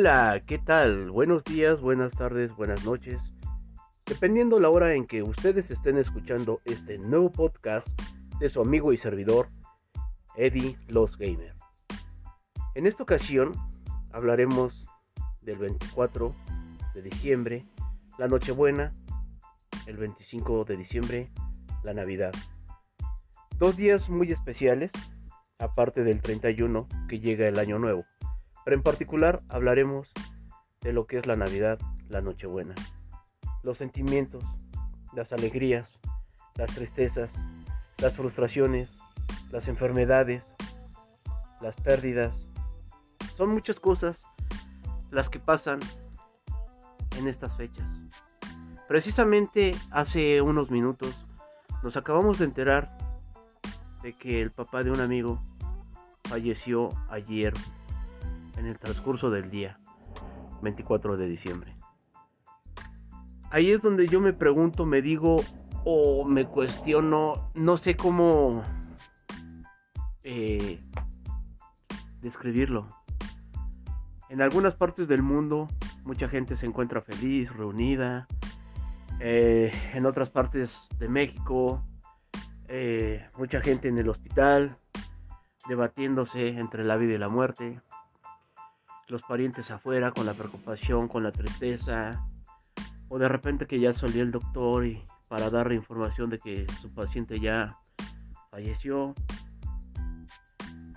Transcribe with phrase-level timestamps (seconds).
[0.00, 1.10] Hola, ¿qué tal?
[1.10, 3.18] Buenos días, buenas tardes, buenas noches.
[4.06, 7.88] Dependiendo la hora en que ustedes estén escuchando este nuevo podcast
[8.38, 9.48] de su amigo y servidor,
[10.36, 11.52] Eddie Los Gamer.
[12.76, 13.54] En esta ocasión
[14.12, 14.86] hablaremos
[15.40, 16.30] del 24
[16.94, 17.66] de diciembre,
[18.20, 18.92] la Nochebuena,
[19.88, 21.28] el 25 de diciembre,
[21.82, 22.32] la Navidad.
[23.58, 24.92] Dos días muy especiales,
[25.58, 28.04] aparte del 31 que llega el Año Nuevo.
[28.68, 30.12] Pero en particular hablaremos
[30.82, 31.78] de lo que es la Navidad,
[32.10, 32.74] la Nochebuena.
[33.62, 34.44] Los sentimientos,
[35.14, 35.88] las alegrías,
[36.54, 37.30] las tristezas,
[37.96, 38.90] las frustraciones,
[39.52, 40.42] las enfermedades,
[41.62, 42.50] las pérdidas.
[43.36, 44.26] Son muchas cosas
[45.10, 45.80] las que pasan
[47.16, 47.90] en estas fechas.
[48.86, 51.16] Precisamente hace unos minutos
[51.82, 52.98] nos acabamos de enterar
[54.02, 55.42] de que el papá de un amigo
[56.24, 57.54] falleció ayer
[58.58, 59.78] en el transcurso del día
[60.62, 61.76] 24 de diciembre.
[63.50, 65.36] Ahí es donde yo me pregunto, me digo
[65.84, 68.62] o me cuestiono, no sé cómo
[70.22, 70.82] eh,
[72.20, 72.88] describirlo.
[74.28, 75.68] En algunas partes del mundo
[76.04, 78.26] mucha gente se encuentra feliz, reunida.
[79.20, 81.84] Eh, en otras partes de México,
[82.68, 84.76] eh, mucha gente en el hospital,
[85.68, 87.80] debatiéndose entre la vida y la muerte
[89.08, 92.26] los parientes afuera con la preocupación, con la tristeza,
[93.08, 94.84] o de repente que ya salió el doctor
[95.28, 97.78] para darle información de que su paciente ya
[98.50, 99.14] falleció.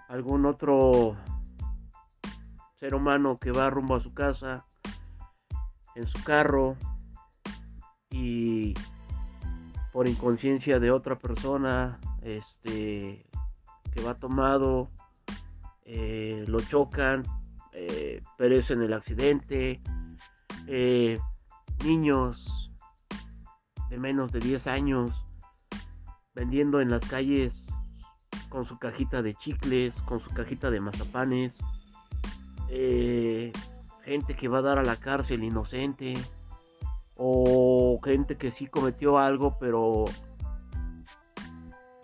[0.09, 1.15] Algún otro
[2.75, 4.65] ser humano que va rumbo a su casa
[5.95, 6.75] en su carro
[8.09, 8.73] y
[9.93, 13.25] por inconsciencia de otra persona este
[13.93, 14.89] que va tomado
[15.83, 17.23] eh, lo chocan
[17.73, 19.81] eh, perecen en el accidente,
[20.67, 21.19] eh,
[21.83, 22.71] niños
[23.89, 25.25] de menos de 10 años
[26.33, 27.65] vendiendo en las calles
[28.49, 31.53] con su cajita de chicles, con su cajita de mazapanes,
[32.69, 33.51] eh,
[34.03, 36.13] gente que va a dar a la cárcel inocente,
[37.15, 40.05] o gente que sí cometió algo, pero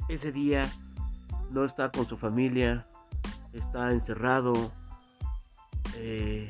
[0.10, 0.70] ese día
[1.50, 2.88] no está con su familia,
[3.54, 4.54] está encerrado,
[5.98, 6.50] eh,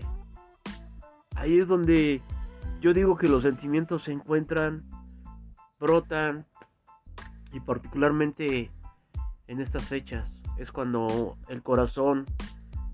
[1.35, 2.21] ahí es donde
[2.79, 4.83] yo digo que los sentimientos se encuentran,
[5.79, 6.45] brotan
[7.53, 8.71] y particularmente
[9.47, 12.25] en estas fechas es cuando el corazón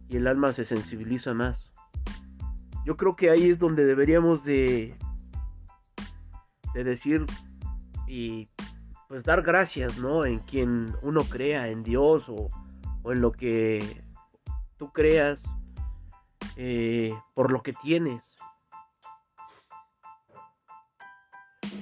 [0.09, 1.71] y el alma se sensibilizan más.
[2.85, 4.97] Yo creo que ahí es donde deberíamos de,
[6.73, 7.25] de decir
[8.07, 8.47] y
[9.07, 10.25] pues dar gracias, ¿no?
[10.25, 12.49] En quien uno crea, en Dios o,
[13.03, 14.03] o en lo que
[14.77, 15.49] tú creas
[16.55, 18.23] eh, por lo que tienes.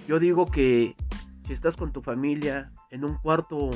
[0.07, 0.95] Yo digo que
[1.45, 3.69] si estás con tu familia en un cuarto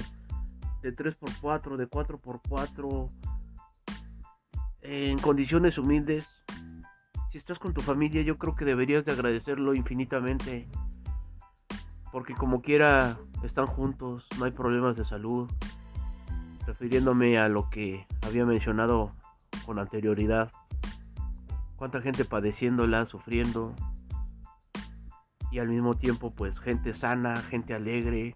[0.82, 3.10] de 3x4, de 4x4,
[4.82, 6.44] en condiciones humildes,
[7.30, 10.68] si estás con tu familia yo creo que deberías de agradecerlo infinitamente.
[12.12, 15.50] Porque como quiera están juntos, no hay problemas de salud.
[16.66, 19.12] Refiriéndome a lo que había mencionado
[19.66, 20.52] con anterioridad
[21.76, 23.74] cuánta gente padeciéndola, sufriendo
[25.52, 28.34] y al mismo tiempo pues gente sana, gente alegre.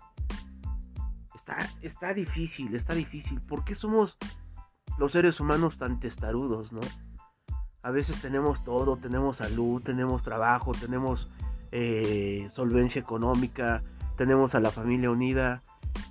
[1.35, 3.41] Está, está difícil, está difícil.
[3.41, 4.17] ¿Por qué somos
[4.97, 6.81] los seres humanos tan testarudos, no?
[7.81, 11.31] A veces tenemos todo, tenemos salud, tenemos trabajo, tenemos
[11.71, 13.83] eh, solvencia económica,
[14.17, 15.61] tenemos a la familia unida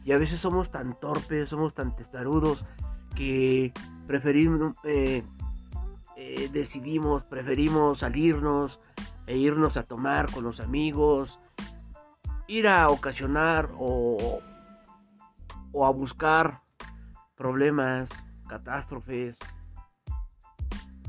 [0.04, 2.64] y a veces somos tan torpes, somos tan testarudos
[3.14, 3.72] que
[4.06, 5.22] preferimos eh,
[6.20, 8.80] eh, decidimos, preferimos salirnos
[9.28, 11.38] e irnos a tomar con los amigos,
[12.48, 14.40] ir a ocasionar o,
[15.70, 16.60] o a buscar
[17.36, 18.08] problemas,
[18.48, 19.38] catástrofes.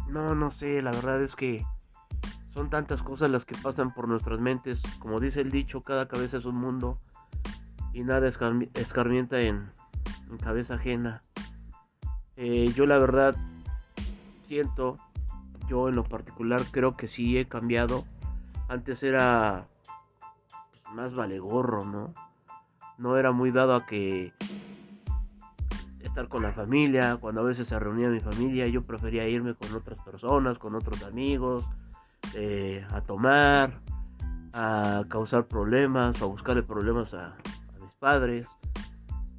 [0.08, 1.66] No, no sé, la verdad es que
[2.54, 4.84] son tantas cosas las que pasan por nuestras mentes.
[5.00, 7.00] Como dice el dicho, cada cabeza es un mundo
[7.94, 9.72] y nada escarmienta en,
[10.30, 11.24] en cabeza ajena.
[12.36, 13.36] Eh, yo la verdad
[14.50, 14.98] siento,
[15.68, 18.04] yo en lo particular creo que sí he cambiado.
[18.68, 19.68] Antes era
[20.72, 22.16] pues, más vale gorro, ¿no?
[22.98, 24.34] No era muy dado a que
[26.02, 29.72] estar con la familia, cuando a veces se reunía mi familia, yo prefería irme con
[29.76, 31.64] otras personas, con otros amigos,
[32.34, 33.80] eh, a tomar,
[34.54, 37.38] a causar problemas, a buscarle problemas a
[37.80, 38.48] mis padres.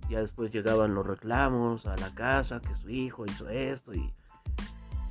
[0.09, 4.13] Ya después llegaban los reclamos a la casa, que su hijo hizo esto y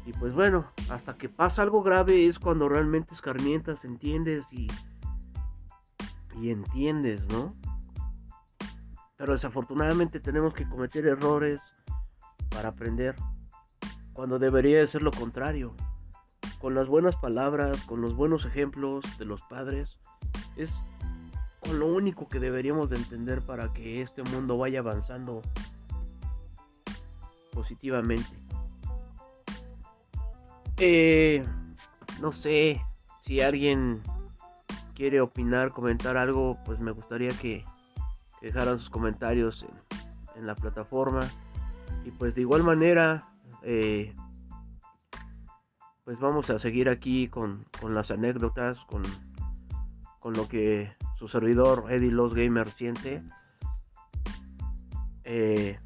[0.10, 4.66] Y pues bueno, hasta que pasa algo grave es cuando realmente escarmientas, entiendes y,
[6.42, 7.56] y entiendes, ¿no?
[9.18, 11.62] Pero desafortunadamente tenemos que cometer errores
[12.50, 13.16] para aprender,
[14.14, 15.76] cuando debería de ser lo contrario.
[16.60, 20.00] Con las buenas palabras, con los buenos ejemplos de los padres,
[20.56, 20.82] es
[21.72, 25.44] lo único que deberíamos de entender para que este mundo vaya avanzando
[27.54, 28.49] positivamente.
[30.80, 31.46] Eh,
[32.22, 32.82] no sé
[33.22, 34.02] si alguien
[34.96, 37.66] quiere opinar, comentar algo, pues me gustaría que,
[38.42, 39.66] dejaran sus comentarios
[40.36, 41.20] en, la plataforma.
[42.06, 43.28] Y pues de igual manera,
[43.64, 44.16] eh,
[46.06, 49.02] pues vamos a seguir aquí con, las anécdotas, con,
[50.20, 53.22] con lo que su servidor Eddie Los Gamer siente.
[55.26, 55.78] Eh,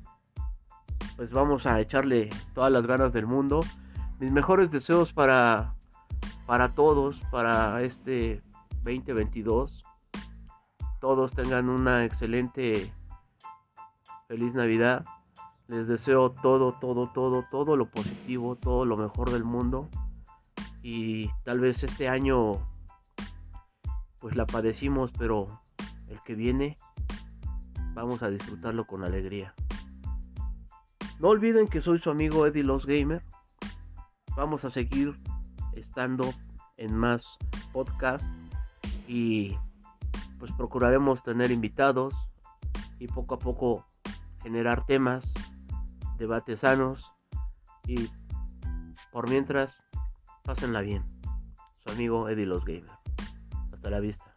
[1.15, 3.61] pues vamos a echarle todas las ganas del mundo.
[4.23, 5.75] Mis mejores deseos para,
[6.45, 8.41] para todos, para este
[8.85, 9.83] 2022.
[11.01, 12.93] Todos tengan una excelente,
[14.29, 15.03] feliz Navidad.
[15.67, 19.89] Les deseo todo, todo, todo, todo lo positivo, todo lo mejor del mundo.
[20.81, 22.53] Y tal vez este año
[24.21, 25.47] pues la padecimos, pero
[26.07, 26.77] el que viene
[27.93, 29.53] vamos a disfrutarlo con alegría.
[31.19, 33.21] No olviden que soy su amigo Eddie Los Gamer.
[34.35, 35.19] Vamos a seguir
[35.73, 36.33] estando
[36.77, 37.37] en más
[37.71, 38.27] podcasts
[39.07, 39.55] y
[40.39, 42.13] pues procuraremos tener invitados
[42.99, 43.85] y poco a poco
[44.41, 45.31] generar temas,
[46.17, 47.03] debates sanos
[47.87, 48.09] y
[49.11, 49.73] por mientras
[50.43, 51.03] pásenla bien.
[51.85, 52.91] Su amigo Eddie Los Gamer.
[53.71, 54.32] Hasta la vista.